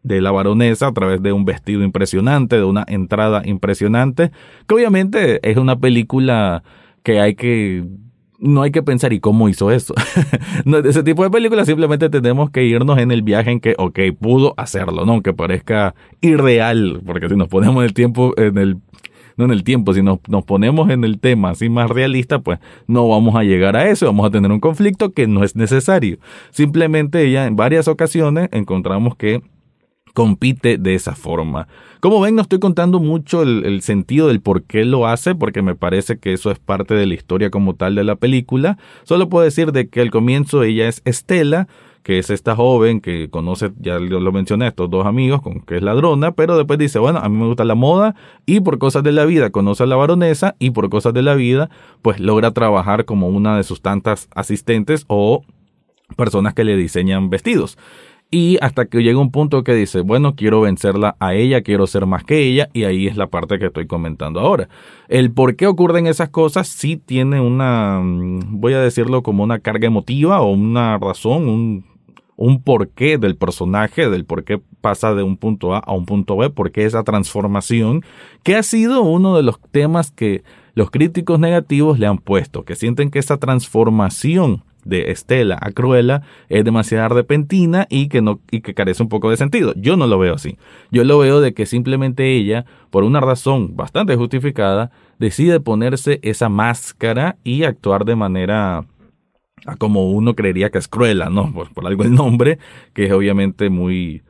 de 0.02 0.21
la 0.21 0.30
baronesa 0.30 0.88
a 0.88 0.92
través 0.92 1.23
de 1.23 1.32
un 1.32 1.44
vestido 1.44 1.82
impresionante, 1.82 2.56
de 2.56 2.64
una 2.64 2.85
entrada 2.88 3.42
impresionante, 3.44 4.32
que 4.66 4.75
obviamente 4.75 5.40
es 5.49 5.56
una 5.56 5.78
película 5.78 6.62
que 7.02 7.21
hay 7.21 7.35
que 7.35 7.85
no 8.42 8.62
hay 8.62 8.73
que 8.73 8.82
pensar 8.82 9.12
y 9.12 9.21
cómo 9.21 9.49
hizo 9.49 9.71
eso. 9.71 9.94
ese 10.85 11.04
tipo 11.04 11.23
de 11.23 11.30
películas 11.30 11.66
simplemente 11.66 12.11
tenemos 12.11 12.50
que 12.50 12.64
irnos 12.64 12.99
en 12.99 13.12
el 13.12 13.23
viaje 13.23 13.52
en 13.52 13.61
que, 13.61 13.76
ok, 13.78 14.00
pudo 14.21 14.54
hacerlo, 14.56 15.06
¿no? 15.06 15.12
Aunque 15.12 15.32
parezca 15.32 15.94
irreal, 16.21 17.00
porque 17.06 17.28
si 17.28 17.37
nos 17.37 17.47
ponemos 17.47 17.85
el 17.85 17.94
tiempo 17.94 18.35
en 18.37 18.59
el 18.59 18.78
no 19.37 19.47
en 19.47 19.52
el 19.52 19.64
tiempo, 19.64 19.94
si 19.94 20.02
nos, 20.02 20.18
nos 20.28 20.44
ponemos 20.44 20.90
en 20.90 21.04
el 21.04 21.18
tema 21.18 21.50
así 21.50 21.71
más 21.71 21.88
realista, 21.88 22.40
pues 22.40 22.59
no 22.87 23.09
vamos 23.09 23.35
a 23.35 23.44
llegar 23.44 23.76
a 23.76 23.88
eso, 23.88 24.06
vamos 24.06 24.26
a 24.26 24.30
tener 24.30 24.50
un 24.50 24.61
conflicto 24.61 25.12
que 25.12 25.26
no 25.26 25.42
es 25.42 25.56
necesario. 25.56 26.18
Simplemente 26.50 27.25
ella 27.25 27.47
en 27.47 27.56
varias 27.56 27.88
ocasiones 27.88 28.49
encontramos 28.52 29.16
que 29.16 29.40
compite 30.12 30.78
de 30.78 30.95
esa 30.95 31.14
forma. 31.14 31.69
Como 32.00 32.21
ven, 32.21 32.35
no 32.35 32.42
estoy 32.42 32.59
contando 32.59 32.99
mucho 32.99 33.42
el, 33.42 33.81
sentido 33.83 34.28
del 34.28 34.40
por 34.40 34.64
qué 34.64 34.85
lo 34.85 35.07
hace, 35.07 35.35
porque 35.35 35.62
me 35.62 35.75
parece 35.75 36.19
que 36.19 36.33
eso 36.33 36.50
es 36.50 36.59
parte 36.59 36.95
de 36.95 37.07
la 37.07 37.14
historia 37.14 37.50
como 37.50 37.75
tal 37.75 37.95
de 37.95 38.04
la 38.04 38.16
película. 38.16 38.76
Solo 39.04 39.28
puedo 39.28 39.45
decir 39.45 39.73
de 39.73 39.88
que 39.88 40.00
al 40.00 40.11
comienzo 40.11 40.62
ella 40.62 40.88
es 40.88 41.00
Estela, 41.04 41.69
que 42.02 42.19
es 42.19 42.31
esta 42.31 42.57
joven 42.57 43.00
que 43.00 43.31
conoce, 43.31 43.71
ya 43.78 43.99
lo 44.00 44.33
mencioné, 44.33 44.66
estos 44.66 44.90
dos 44.90 45.07
amigos, 45.07 45.40
con 45.40 45.61
que 45.61 45.76
es 45.76 45.83
ladrona, 45.83 46.33
pero 46.33 46.57
después 46.57 46.78
dice, 46.78 46.99
bueno, 46.99 47.21
a 47.21 47.28
mí 47.28 47.37
me 47.37 47.47
gusta 47.47 47.64
la 47.64 47.76
moda 47.76 48.16
y 48.45 48.61
por 48.61 48.78
cosas 48.78 49.04
de 49.04 49.12
la 49.12 49.25
vida 49.25 49.50
conoce 49.50 49.85
a 49.85 49.87
la 49.87 49.95
baronesa 49.95 50.57
y 50.59 50.71
por 50.71 50.90
cosas 50.90 51.14
de 51.14 51.23
la 51.23 51.35
vida, 51.35 51.71
pues 52.02 52.19
logra 52.19 52.50
trabajar 52.50 53.04
como 53.04 53.28
una 53.28 53.57
de 53.57 53.62
sus 53.62 53.81
tantas 53.81 54.28
asistentes 54.35 55.04
o 55.07 55.45
personas 56.16 56.54
que 56.54 56.64
le 56.64 56.76
diseñan 56.76 57.31
vestidos. 57.31 57.78
Y 58.35 58.57
hasta 58.62 58.87
que 58.87 59.03
llega 59.03 59.19
un 59.19 59.31
punto 59.31 59.62
que 59.62 59.75
dice, 59.75 60.01
bueno, 60.01 60.35
quiero 60.35 60.62
vencerla 60.62 61.17
a 61.21 61.35
ella, 61.35 61.61
quiero 61.61 61.87
ser 61.87 62.07
más 62.07 62.25
que 62.25 62.39
ella, 62.39 62.71
y 62.73 62.85
ahí 62.85 63.07
es 63.07 63.19
la 63.19 63.27
parte 63.27 63.59
que 63.59 63.67
estoy 63.67 63.87
comentando 63.87 64.41
ahora. 64.41 64.71
El 65.09 65.31
por 65.33 65.55
qué 65.55 65.67
ocurren 65.67 66.07
esas 66.07 66.31
cosas 66.31 66.67
sí 66.67 66.97
tiene 66.97 67.43
una, 67.43 68.01
mm, 68.03 68.59
voy 68.59 68.73
a 68.73 68.81
decirlo 68.81 69.23
como 69.23 69.45
una 69.45 69.59
carga 69.59 69.87
emotiva 69.87 70.41
o 70.41 70.51
una 70.51 70.97
razón, 70.97 71.47
un, 71.47 71.85
un 72.37 72.62
porqué 72.62 73.19
del 73.19 73.37
personaje, 73.37 74.09
del 74.09 74.25
por 74.25 74.45
qué 74.45 74.62
pasa 74.81 75.15
de 75.15 75.23
un 75.23 75.37
punto 75.37 75.75
A 75.75 75.81
a 75.81 75.93
un 75.93 76.07
punto 76.07 76.39
B, 76.39 76.49
porque 76.49 76.87
esa 76.87 77.05
transformación, 77.05 78.03
que 78.43 78.57
ha 78.57 78.62
sido 78.62 79.03
uno 79.03 79.37
de 79.37 79.43
los 79.43 79.61
temas 79.73 80.11
que 80.11 80.43
los 80.75 80.91
críticos 80.91 81.39
negativos 81.39 81.99
le 81.99 82.07
han 82.07 82.17
puesto, 82.17 82.65
que 82.65 82.77
sienten 82.77 83.11
que 83.11 83.19
esa 83.19 83.37
transformación 83.37 84.65
de 84.85 85.11
Estela 85.11 85.59
a 85.61 85.71
Cruella 85.71 86.23
es 86.49 86.65
demasiado 86.65 87.09
repentina 87.09 87.87
y 87.89 88.09
que 88.09 88.21
no 88.21 88.41
y 88.51 88.61
que 88.61 88.75
carece 88.75 89.03
un 89.03 89.09
poco 89.09 89.31
de 89.31 89.37
sentido. 89.37 89.73
Yo 89.77 89.97
no 89.97 90.07
lo 90.07 90.19
veo 90.19 90.35
así. 90.35 90.59
Yo 90.91 91.05
lo 91.05 91.19
veo 91.19 91.41
de 91.41 91.55
que 91.55 91.67
simplemente 91.67 92.35
ella, 92.35 92.65
por 92.91 93.05
una 93.05 93.21
razón 93.21 93.77
bastante 93.77 94.17
justificada, 94.17 94.91
decide 95.19 95.61
ponerse 95.61 96.19
esa 96.23 96.49
máscara 96.49 97.37
y 97.45 97.65
actuar 97.65 98.05
de 98.05 98.17
manera 98.17 98.85
como 99.79 100.11
uno 100.11 100.35
creería 100.35 100.71
que 100.71 100.79
es 100.79 100.89
Cruella, 100.89 101.31
¿no? 101.31 101.53
Por, 101.53 101.73
por 101.73 101.87
algo 101.87 102.03
el 102.03 102.15
nombre, 102.15 102.59
que 102.95 103.07
es 103.07 103.12
obviamente 103.12 103.71
muy, 103.71 104.23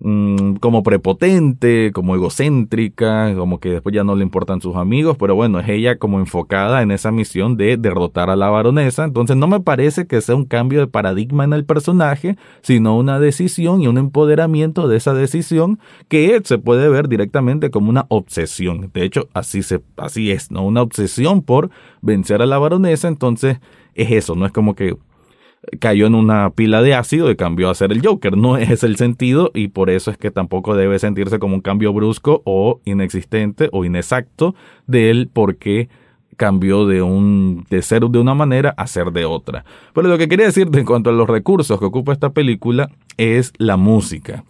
mm, 0.00 0.54
como 0.56 0.82
prepotente, 0.82 1.90
como 1.92 2.14
egocéntrica, 2.14 3.34
como 3.34 3.60
que 3.60 3.70
después 3.70 3.94
ya 3.94 4.04
no 4.04 4.14
le 4.14 4.22
importan 4.22 4.60
sus 4.60 4.76
amigos, 4.76 5.16
pero 5.18 5.34
bueno, 5.34 5.60
es 5.60 5.68
ella 5.68 5.98
como 5.98 6.18
enfocada 6.18 6.82
en 6.82 6.90
esa 6.90 7.10
misión 7.10 7.56
de 7.56 7.76
derrotar 7.76 8.30
a 8.30 8.36
la 8.36 8.48
baronesa, 8.48 9.04
entonces 9.04 9.36
no 9.36 9.46
me 9.46 9.60
parece 9.60 10.06
que 10.06 10.20
sea 10.20 10.34
un 10.36 10.44
cambio 10.44 10.80
de 10.80 10.86
paradigma 10.86 11.44
en 11.44 11.52
el 11.52 11.64
personaje, 11.64 12.36
sino 12.62 12.96
una 12.96 13.18
decisión 13.20 13.82
y 13.82 13.88
un 13.88 13.98
empoderamiento 13.98 14.88
de 14.88 14.96
esa 14.96 15.14
decisión 15.14 15.78
que 16.08 16.40
se 16.44 16.58
puede 16.58 16.88
ver 16.88 17.08
directamente 17.08 17.70
como 17.70 17.90
una 17.90 18.06
obsesión. 18.08 18.90
De 18.92 19.04
hecho, 19.04 19.28
así 19.34 19.62
se 19.62 19.82
así 19.96 20.30
es, 20.30 20.50
¿no? 20.50 20.64
Una 20.64 20.82
obsesión 20.82 21.42
por 21.42 21.70
vencer 22.02 22.42
a 22.42 22.46
la 22.46 22.58
baronesa, 22.58 23.08
entonces 23.08 23.58
es 23.94 24.10
eso, 24.10 24.34
no 24.34 24.46
es 24.46 24.52
como 24.52 24.74
que 24.74 24.96
cayó 25.80 26.06
en 26.06 26.14
una 26.14 26.50
pila 26.50 26.82
de 26.82 26.94
ácido 26.94 27.30
y 27.30 27.36
cambió 27.36 27.70
a 27.70 27.74
ser 27.74 27.92
el 27.92 28.06
Joker. 28.06 28.36
No 28.36 28.56
es 28.58 28.82
el 28.82 28.96
sentido 28.96 29.50
y 29.54 29.68
por 29.68 29.90
eso 29.90 30.10
es 30.10 30.18
que 30.18 30.30
tampoco 30.30 30.74
debe 30.74 30.98
sentirse 30.98 31.38
como 31.38 31.54
un 31.54 31.60
cambio 31.60 31.92
brusco 31.92 32.42
o 32.44 32.80
inexistente 32.84 33.68
o 33.72 33.84
inexacto 33.84 34.54
del 34.86 35.28
por 35.28 35.56
qué 35.56 35.88
cambió 36.36 36.86
de 36.86 37.02
un 37.02 37.64
de 37.70 37.82
ser 37.82 38.02
de 38.02 38.18
una 38.18 38.34
manera 38.34 38.74
a 38.76 38.86
ser 38.86 39.10
de 39.12 39.24
otra. 39.24 39.64
Pero 39.94 40.08
lo 40.08 40.18
que 40.18 40.28
quería 40.28 40.46
decirte 40.46 40.78
en 40.78 40.84
cuanto 40.84 41.10
a 41.10 41.12
los 41.12 41.28
recursos 41.28 41.78
que 41.78 41.86
ocupa 41.86 42.12
esta 42.12 42.30
película 42.30 42.90
es 43.16 43.52
la 43.56 43.76
música, 43.76 44.44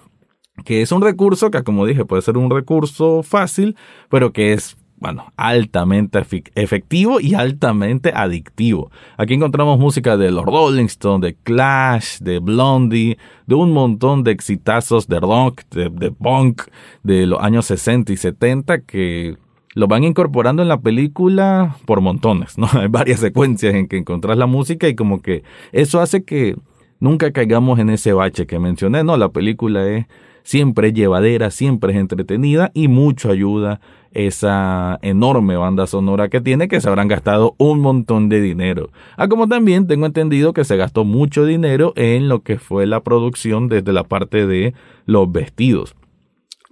que 0.65 0.83
es 0.83 0.91
un 0.91 1.03
recurso 1.03 1.51
que 1.51 1.63
como 1.63 1.87
dije 1.87 2.05
puede 2.05 2.23
ser 2.23 2.37
un 2.37 2.51
recurso 2.51 3.23
fácil, 3.23 3.77
pero 4.09 4.33
que 4.33 4.53
es 4.53 4.77
bueno, 4.99 5.33
altamente 5.37 6.19
efectivo 6.55 7.21
y 7.21 7.35
altamente 7.35 8.13
adictivo. 8.15 8.91
Aquí 9.19 9.35
encontramos 9.35 9.79
música 9.79 10.17
de 10.17 10.31
los 10.31 10.45
Rolling 10.45 10.87
Stones, 10.87 11.21
de 11.21 11.37
Clash, 11.43 12.19
de 12.21 12.39
Blondie, 12.39 13.19
de 13.47 13.55
un 13.55 13.73
montón 13.73 14.25
de 14.25 14.31
exitazos 14.31 15.07
de 15.07 15.21
rock, 15.21 15.63
de, 15.71 16.11
punk, 16.11 16.63
de 17.03 17.27
los 17.27 17.41
años 17.43 17.67
60 17.67 18.13
y 18.13 18.17
70 18.17 18.81
que 18.81 19.37
lo 19.75 19.87
van 19.87 20.05
incorporando 20.05 20.63
en 20.63 20.69
la 20.69 20.81
película 20.81 21.77
por 21.85 22.01
montones, 22.01 22.57
¿no? 22.57 22.67
Hay 22.73 22.89
varias 22.89 23.21
secuencias 23.21 23.75
en 23.75 23.89
que 23.89 23.99
encontrás 23.99 24.39
la 24.39 24.47
música 24.47 24.89
y 24.89 24.95
como 24.95 25.21
que 25.21 25.43
eso 25.73 26.01
hace 26.01 26.25
que 26.25 26.57
nunca 27.01 27.33
caigamos 27.33 27.79
en 27.79 27.91
ese 27.91 28.15
bache 28.15 28.47
que 28.47 28.59
mencioné, 28.59 29.05
¿no? 29.05 29.19
La 29.19 29.29
película 29.29 29.87
es 29.87 30.07
siempre 30.47 30.93
llevadera, 30.93 31.51
siempre 31.51 31.93
es 31.93 31.99
entretenida 31.99 32.71
y 32.73 32.87
mucho 32.87 33.33
ayuda 33.33 33.81
esa 34.13 34.99
enorme 35.03 35.57
banda 35.57 35.89
sonora 35.89 36.29
que 36.29 36.41
tiene 36.41 36.69
que 36.69 36.81
se 36.81 36.89
habrán 36.89 37.09
gastado 37.09 37.57
un 37.59 37.81
montón 37.81 38.29
de 38.29 38.41
dinero. 38.41 38.91
Ah, 39.17 39.27
como 39.27 39.49
también 39.49 39.89
tengo 39.89 40.07
entendido 40.07 40.53
que 40.53 40.65
se 40.65 40.77
gastó 40.77 41.05
mucho 41.05 41.45
dinero 41.45 41.93
en 41.97 42.29
lo 42.29 42.45
que 42.45 42.59
fue 42.59 42.87
la 42.87 43.01
producción 43.01 43.69
desde 43.69 43.93
la 43.93 44.05
parte 44.05 44.47
de 44.47 44.73
los 45.05 45.31
vestidos. 45.31 45.97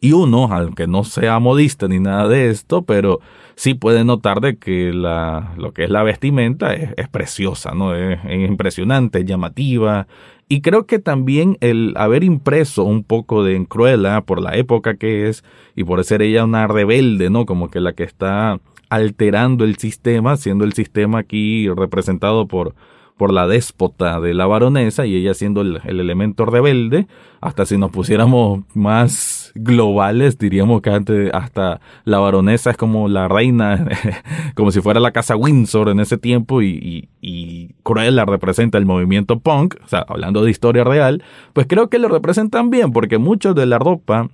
Y 0.05 0.13
uno, 0.13 0.53
aunque 0.53 0.87
no 0.87 1.03
sea 1.03 1.39
modista 1.39 1.89
ni 1.89 1.99
nada 1.99 2.29
de 2.29 2.51
esto, 2.51 2.83
pero 2.83 3.21
sí 3.55 3.73
puede 3.73 4.05
notar 4.05 4.43
de 4.43 4.59
que 4.59 4.93
la, 4.93 5.55
lo 5.57 5.73
que 5.73 5.85
es 5.85 5.89
la 5.89 6.03
vestimenta 6.03 6.75
es, 6.75 7.09
preciosa, 7.09 7.73
¿no? 7.75 7.95
Es, 7.95 8.19
es, 8.29 8.47
impresionante, 8.47 9.25
llamativa, 9.25 10.07
y 10.47 10.61
creo 10.61 10.85
que 10.85 10.99
también 10.99 11.57
el 11.63 11.95
haber 11.97 12.23
impreso 12.23 12.85
un 12.85 13.03
poco 13.03 13.45
de 13.45 13.65
Cruella 13.67 14.21
por 14.21 14.43
la 14.43 14.57
época 14.57 14.97
que 14.97 15.27
es 15.27 15.43
y 15.75 15.85
por 15.85 16.05
ser 16.05 16.21
ella 16.21 16.45
una 16.45 16.67
rebelde, 16.67 17.31
¿no? 17.31 17.47
Como 17.47 17.71
que 17.71 17.81
la 17.81 17.95
que 17.95 18.05
está 18.05 18.61
alterando 18.91 19.65
el 19.65 19.79
sistema, 19.79 20.37
siendo 20.37 20.67
el 20.67 20.75
sistema 20.75 21.21
aquí 21.21 21.67
representado 21.71 22.47
por 22.47 22.75
por 23.17 23.33
la 23.33 23.47
déspota 23.47 24.21
de 24.21 24.35
la 24.35 24.47
baronesa 24.47 25.07
y 25.07 25.17
ella 25.17 25.35
siendo 25.35 25.61
el, 25.61 25.81
elemento 25.85 26.45
rebelde, 26.47 27.07
hasta 27.41 27.65
si 27.65 27.79
nos 27.79 27.91
pusiéramos 27.91 28.65
más 28.75 29.53
globales, 29.55 30.39
diríamos 30.39 30.83
que 30.83 30.91
antes 30.91 31.31
hasta 31.33 31.81
la 32.05 32.19
baronesa 32.19 32.71
es 32.71 32.77
como 32.77 33.09
la 33.09 33.29
reina, 33.29 33.87
como 34.55 34.73
si 34.73 34.81
fuera 34.81 34.99
la 34.99 35.13
casa 35.13 35.37
Windsor 35.37 35.91
en 35.91 36.01
ese 36.01 36.19
tiempo 36.19 36.63
y, 36.63 36.71
y, 36.71 37.09
y 37.21 37.75
Cruella 37.83 38.25
representa 38.25 38.79
el 38.79 38.87
movimiento 38.87 39.39
punk, 39.39 39.77
o 39.85 39.89
sea, 39.89 40.05
hablando 40.09 40.45
de 40.45 40.51
historia 40.51 40.83
real, 40.83 41.23
pues 41.53 41.67
creo 41.69 41.89
que 41.89 41.99
lo 41.99 42.09
representan 42.09 42.71
bien 42.71 42.93
porque 42.93 43.19
mucho 43.19 43.55
de 43.55 43.67
la 43.67 43.79
ropa 43.79 44.31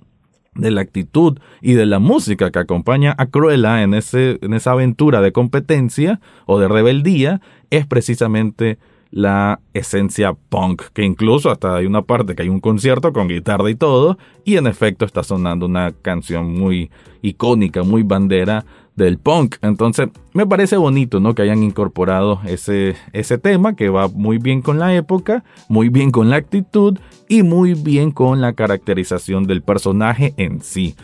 de 0.55 0.69
la 0.71 0.81
actitud 0.81 1.39
y 1.61 1.73
de 1.73 1.85
la 1.85 1.99
música 1.99 2.51
que 2.51 2.59
acompaña 2.59 3.15
a 3.17 3.27
Cruella 3.27 3.83
en, 3.83 3.93
ese, 3.93 4.37
en 4.41 4.53
esa 4.53 4.71
aventura 4.71 5.21
de 5.21 5.31
competencia 5.31 6.19
o 6.45 6.59
de 6.59 6.67
rebeldía 6.67 7.39
es 7.69 7.87
precisamente 7.87 8.77
la 9.11 9.59
esencia 9.73 10.33
punk, 10.33 10.83
que 10.93 11.03
incluso 11.03 11.51
hasta 11.51 11.75
hay 11.75 11.85
una 11.85 12.01
parte 12.01 12.35
que 12.35 12.43
hay 12.43 12.49
un 12.49 12.61
concierto 12.61 13.11
con 13.11 13.27
guitarra 13.27 13.69
y 13.69 13.75
todo, 13.75 14.17
y 14.45 14.55
en 14.55 14.67
efecto 14.67 15.05
está 15.05 15.23
sonando 15.23 15.65
una 15.65 15.91
canción 15.91 16.53
muy 16.57 16.91
icónica, 17.21 17.83
muy 17.83 18.03
bandera 18.03 18.65
del 19.03 19.17
punk. 19.17 19.55
Entonces, 19.61 20.09
me 20.33 20.45
parece 20.45 20.77
bonito, 20.77 21.19
¿no? 21.19 21.35
Que 21.35 21.41
hayan 21.43 21.63
incorporado 21.63 22.39
ese, 22.45 22.95
ese 23.13 23.37
tema 23.37 23.75
que 23.75 23.89
va 23.89 24.07
muy 24.07 24.37
bien 24.37 24.61
con 24.61 24.79
la 24.79 24.95
época, 24.95 25.43
muy 25.67 25.89
bien 25.89 26.11
con 26.11 26.29
la 26.29 26.37
actitud 26.37 26.97
y 27.27 27.43
muy 27.43 27.73
bien 27.73 28.11
con 28.11 28.41
la 28.41 28.53
caracterización 28.53 29.45
del 29.45 29.61
personaje 29.61 30.33
en 30.37 30.61
sí. 30.61 30.95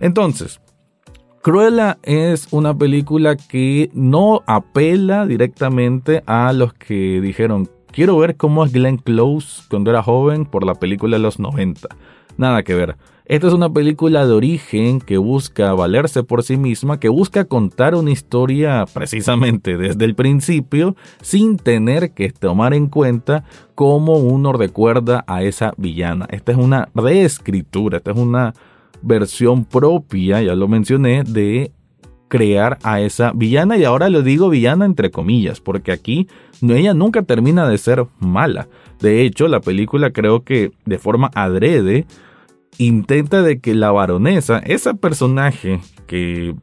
Entonces, 0.00 0.60
Cruella 1.42 1.98
es 2.02 2.48
una 2.52 2.76
película 2.76 3.36
que 3.36 3.90
no 3.92 4.42
apela 4.46 5.26
directamente 5.26 6.22
a 6.26 6.52
los 6.52 6.72
que 6.72 7.20
dijeron, 7.20 7.68
quiero 7.92 8.16
ver 8.18 8.36
cómo 8.36 8.64
es 8.64 8.72
Glenn 8.72 8.96
Close 8.96 9.62
cuando 9.68 9.90
era 9.90 10.02
joven 10.02 10.46
por 10.46 10.64
la 10.64 10.74
película 10.74 11.16
de 11.16 11.22
los 11.22 11.38
90. 11.38 11.88
Nada 12.36 12.62
que 12.62 12.74
ver. 12.74 12.96
Esta 13.26 13.46
es 13.46 13.54
una 13.54 13.72
película 13.72 14.26
de 14.26 14.34
origen 14.34 15.00
que 15.00 15.16
busca 15.16 15.72
valerse 15.72 16.24
por 16.24 16.42
sí 16.42 16.58
misma, 16.58 17.00
que 17.00 17.08
busca 17.08 17.46
contar 17.46 17.94
una 17.94 18.10
historia 18.10 18.84
precisamente 18.92 19.78
desde 19.78 20.04
el 20.04 20.14
principio, 20.14 20.94
sin 21.22 21.56
tener 21.56 22.12
que 22.12 22.28
tomar 22.32 22.74
en 22.74 22.88
cuenta 22.88 23.44
cómo 23.74 24.18
uno 24.18 24.52
recuerda 24.52 25.24
a 25.26 25.42
esa 25.42 25.72
villana. 25.78 26.26
Esta 26.28 26.52
es 26.52 26.58
una 26.58 26.90
reescritura, 26.94 27.96
esta 27.96 28.10
es 28.10 28.18
una 28.18 28.52
versión 29.00 29.64
propia, 29.64 30.42
ya 30.42 30.54
lo 30.54 30.68
mencioné, 30.68 31.24
de 31.24 31.72
crear 32.28 32.76
a 32.82 33.00
esa 33.00 33.32
villana 33.34 33.78
y 33.78 33.84
ahora 33.84 34.10
lo 34.10 34.20
digo 34.20 34.50
villana 34.50 34.84
entre 34.84 35.10
comillas, 35.10 35.60
porque 35.60 35.92
aquí 35.92 36.28
ella 36.60 36.92
nunca 36.92 37.22
termina 37.22 37.66
de 37.66 37.78
ser 37.78 38.06
mala. 38.18 38.68
De 39.00 39.22
hecho, 39.22 39.48
la 39.48 39.60
película 39.60 40.10
creo 40.10 40.44
que 40.44 40.72
de 40.84 40.98
forma 40.98 41.30
adrede 41.34 42.04
intenta 42.78 43.42
de 43.42 43.60
que 43.60 43.74
la 43.74 43.92
baronesa, 43.92 44.58
ese 44.58 44.94
personaje 44.94 45.80
que 46.06 46.54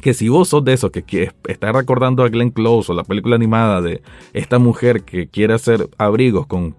que 0.00 0.14
si 0.14 0.28
vos 0.28 0.48
sos 0.48 0.64
de 0.64 0.72
esos 0.72 0.90
que, 0.90 1.32
está 1.48 1.72
recordando 1.72 2.22
a 2.22 2.28
Glenn 2.28 2.50
Close 2.50 2.92
o 2.92 2.94
la 2.94 3.04
película 3.04 3.36
animada 3.36 3.80
de 3.80 4.02
esta 4.32 4.58
mujer 4.58 5.04
que 5.04 5.28
quiere 5.28 5.54
hacer 5.54 5.88
abrigos 5.98 6.46
con, 6.46 6.76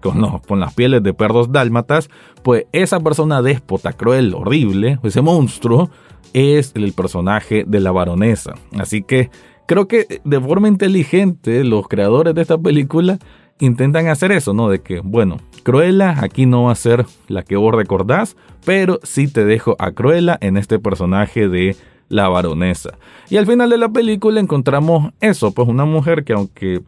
con, 0.00 0.38
con 0.40 0.60
las 0.60 0.74
pieles 0.74 1.02
de 1.02 1.14
perros 1.14 1.52
dálmatas, 1.52 2.10
pues 2.42 2.66
esa 2.72 3.00
persona 3.00 3.42
déspota, 3.42 3.92
cruel, 3.92 4.34
horrible, 4.34 4.98
ese 5.02 5.20
monstruo, 5.20 5.90
es 6.32 6.72
el 6.74 6.92
personaje 6.92 7.64
de 7.66 7.80
la 7.80 7.90
baronesa. 7.90 8.54
Así 8.78 9.02
que 9.02 9.30
creo 9.66 9.88
que 9.88 10.20
de 10.24 10.40
forma 10.40 10.68
inteligente 10.68 11.64
los 11.64 11.88
creadores 11.88 12.34
de 12.34 12.42
esta 12.42 12.58
película 12.58 13.18
intentan 13.60 14.08
hacer 14.08 14.32
eso, 14.32 14.52
¿no? 14.52 14.68
De 14.68 14.80
que, 14.80 15.00
bueno, 15.00 15.38
Cruella 15.62 16.16
aquí 16.20 16.46
no 16.46 16.64
va 16.64 16.72
a 16.72 16.76
ser 16.76 17.06
la 17.28 17.42
que 17.42 17.56
vos 17.56 17.74
recordás, 17.74 18.36
pero 18.64 18.98
sí 19.02 19.28
te 19.28 19.44
dejo 19.44 19.76
a 19.78 19.92
Cruella 19.92 20.38
en 20.40 20.56
este 20.56 20.78
personaje 20.78 21.48
de 21.48 21.76
la 22.08 22.28
baronesa. 22.28 22.98
Y 23.28 23.36
al 23.36 23.46
final 23.46 23.70
de 23.70 23.78
la 23.78 23.88
película 23.88 24.40
encontramos 24.40 25.12
eso, 25.20 25.52
pues 25.52 25.68
una 25.68 25.84
mujer 25.84 26.24
que 26.24 26.32
aunque 26.32 26.82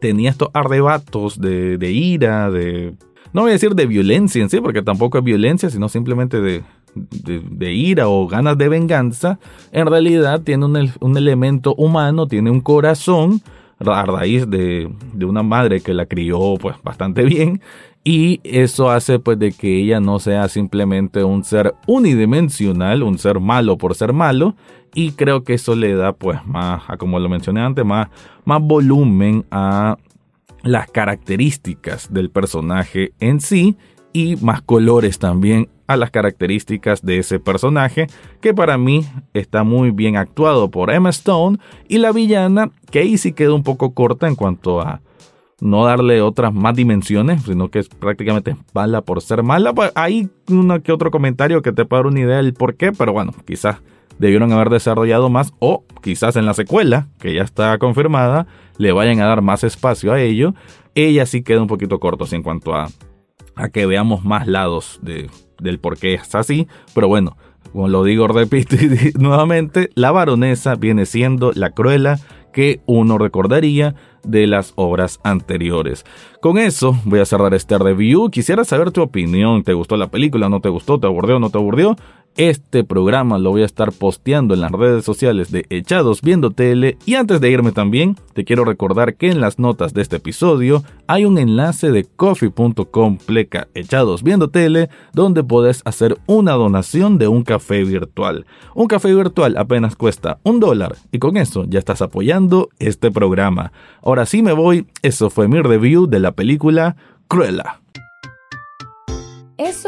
tenía 0.00 0.30
estos 0.30 0.48
arrebatos 0.54 1.40
de, 1.40 1.92
ira, 1.92 2.50
de... 2.50 2.94
No 3.32 3.42
voy 3.42 3.50
a 3.50 3.52
decir 3.52 3.74
de 3.74 3.86
violencia 3.86 4.42
en 4.42 4.48
sí, 4.48 4.60
porque 4.60 4.82
tampoco 4.82 5.18
es 5.18 5.24
violencia, 5.24 5.68
sino 5.68 5.88
simplemente 5.88 6.40
de, 6.40 6.62
de, 6.94 7.72
ira 7.72 8.08
o 8.08 8.26
ganas 8.26 8.56
de 8.56 8.68
venganza, 8.68 9.38
en 9.70 9.86
realidad 9.86 10.40
tiene 10.40 10.64
un, 10.64 10.92
un 11.00 11.16
elemento 11.16 11.74
humano, 11.74 12.26
tiene 12.26 12.50
un 12.50 12.60
corazón 12.60 13.42
a 13.80 14.04
raíz 14.04 14.48
de, 14.48 14.90
de, 15.12 15.24
una 15.24 15.42
madre 15.42 15.80
que 15.80 15.94
la 15.94 16.06
crió 16.06 16.54
pues 16.60 16.76
bastante 16.82 17.22
bien. 17.24 17.60
Y 18.04 18.40
eso 18.44 18.90
hace 18.90 19.18
pues 19.18 19.38
de 19.38 19.52
que 19.52 19.80
ella 19.82 20.00
no 20.00 20.18
sea 20.18 20.48
simplemente 20.48 21.24
un 21.24 21.44
ser 21.44 21.74
unidimensional, 21.86 23.02
un 23.02 23.18
ser 23.18 23.40
malo 23.40 23.76
por 23.76 23.94
ser 23.94 24.12
malo. 24.12 24.56
Y 24.94 25.12
creo 25.12 25.44
que 25.44 25.54
eso 25.54 25.76
le 25.76 25.94
da 25.94 26.12
pues 26.12 26.44
más, 26.46 26.82
como 26.98 27.18
lo 27.18 27.28
mencioné 27.28 27.60
antes, 27.60 27.84
más, 27.84 28.08
más 28.44 28.62
volumen 28.62 29.44
a 29.50 29.96
las 30.62 30.90
características 30.90 32.12
del 32.12 32.30
personaje 32.30 33.12
en 33.20 33.40
sí 33.40 33.76
y 34.18 34.34
más 34.34 34.62
colores 34.62 35.20
también 35.20 35.68
a 35.86 35.96
las 35.96 36.10
características 36.10 37.02
de 37.02 37.18
ese 37.18 37.38
personaje 37.38 38.08
que 38.40 38.52
para 38.52 38.76
mí 38.76 39.06
está 39.32 39.62
muy 39.62 39.92
bien 39.92 40.16
actuado 40.16 40.72
por 40.72 40.90
Emma 40.90 41.10
Stone 41.10 41.58
y 41.86 41.98
la 41.98 42.10
villana 42.10 42.72
que 42.90 42.98
ahí 42.98 43.16
sí 43.16 43.32
queda 43.32 43.54
un 43.54 43.62
poco 43.62 43.94
corta 43.94 44.26
en 44.26 44.34
cuanto 44.34 44.80
a 44.80 45.02
no 45.60 45.84
darle 45.84 46.20
otras 46.20 46.52
más 46.52 46.74
dimensiones, 46.74 47.44
sino 47.44 47.68
que 47.68 47.78
es 47.78 47.88
prácticamente 47.88 48.56
mala 48.74 49.02
por 49.02 49.22
ser 49.22 49.44
mala. 49.44 49.72
Pues 49.72 49.92
hay 49.94 50.28
uno 50.48 50.82
que 50.82 50.90
otro 50.90 51.12
comentario 51.12 51.62
que 51.62 51.70
te 51.70 51.84
puede 51.84 52.02
dar 52.02 52.06
una 52.08 52.20
idea 52.20 52.36
del 52.38 52.54
por 52.54 52.74
qué, 52.74 52.90
pero 52.90 53.12
bueno, 53.12 53.32
quizás 53.46 53.76
debieron 54.18 54.50
haber 54.50 54.68
desarrollado 54.68 55.30
más 55.30 55.52
o 55.60 55.84
quizás 56.02 56.34
en 56.34 56.44
la 56.44 56.54
secuela, 56.54 57.06
que 57.20 57.34
ya 57.34 57.42
está 57.42 57.78
confirmada, 57.78 58.48
le 58.78 58.90
vayan 58.90 59.20
a 59.20 59.26
dar 59.26 59.42
más 59.42 59.62
espacio 59.62 60.12
a 60.12 60.20
ello. 60.20 60.54
Ella 60.96 61.24
sí 61.24 61.44
queda 61.44 61.62
un 61.62 61.68
poquito 61.68 62.00
corto 62.00 62.26
en 62.32 62.42
cuanto 62.42 62.74
a, 62.74 62.88
a 63.58 63.68
que 63.68 63.86
veamos 63.86 64.24
más 64.24 64.46
lados 64.46 64.98
de, 65.02 65.30
del 65.60 65.78
por 65.78 65.98
qué 65.98 66.14
es 66.14 66.34
así, 66.34 66.68
pero 66.94 67.08
bueno, 67.08 67.36
como 67.72 67.88
lo 67.88 68.04
digo, 68.04 68.28
repito 68.28 68.76
nuevamente, 69.18 69.90
la 69.94 70.10
baronesa 70.10 70.74
viene 70.74 71.06
siendo 71.06 71.52
la 71.52 71.70
cruela 71.70 72.18
que 72.52 72.80
uno 72.86 73.18
recordaría 73.18 73.94
de 74.24 74.46
las 74.46 74.72
obras 74.76 75.20
anteriores. 75.22 76.04
Con 76.40 76.58
eso 76.58 76.96
voy 77.04 77.20
a 77.20 77.24
cerrar 77.24 77.54
este 77.54 77.78
review. 77.78 78.30
Quisiera 78.30 78.64
saber 78.64 78.90
tu 78.90 79.02
opinión. 79.02 79.62
¿Te 79.62 79.74
gustó 79.74 79.96
la 79.96 80.10
película? 80.10 80.48
¿No 80.48 80.60
te 80.60 80.68
gustó? 80.68 80.98
¿Te 80.98 81.06
aburrió? 81.06 81.38
¿No 81.38 81.50
te 81.50 81.58
aburrió? 81.58 81.96
Este 82.36 82.84
programa 82.84 83.38
lo 83.38 83.50
voy 83.50 83.62
a 83.62 83.64
estar 83.64 83.92
posteando 83.92 84.54
en 84.54 84.60
las 84.60 84.70
redes 84.70 85.04
sociales 85.04 85.50
de 85.50 85.66
Echados 85.70 86.22
Viendo 86.22 86.52
Tele 86.52 86.96
y 87.04 87.14
antes 87.14 87.40
de 87.40 87.50
irme 87.50 87.72
también 87.72 88.16
te 88.32 88.44
quiero 88.44 88.64
recordar 88.64 89.16
que 89.16 89.28
en 89.28 89.40
las 89.40 89.58
notas 89.58 89.92
de 89.92 90.02
este 90.02 90.16
episodio 90.16 90.84
hay 91.08 91.24
un 91.24 91.36
enlace 91.36 91.90
de 91.90 92.04
coffee.com 92.04 93.18
pleca 93.18 93.66
Echados 93.74 94.22
Viendo 94.22 94.50
Tele 94.50 94.88
donde 95.12 95.42
puedes 95.42 95.82
hacer 95.84 96.16
una 96.26 96.52
donación 96.52 97.18
de 97.18 97.26
un 97.26 97.42
café 97.42 97.82
virtual. 97.82 98.46
Un 98.74 98.86
café 98.86 99.12
virtual 99.12 99.56
apenas 99.56 99.96
cuesta 99.96 100.38
un 100.44 100.60
dólar 100.60 100.94
y 101.10 101.18
con 101.18 101.36
eso 101.36 101.64
ya 101.68 101.80
estás 101.80 102.02
apoyando 102.02 102.68
este 102.78 103.10
programa. 103.10 103.72
Ahora 104.00 104.26
sí 104.26 104.42
me 104.42 104.52
voy, 104.52 104.86
eso 105.02 105.30
fue 105.30 105.48
mi 105.48 105.60
review 105.60 106.06
de 106.06 106.20
la 106.20 106.30
película 106.30 106.94
Cruella. 107.26 107.80
Eso 109.58 109.87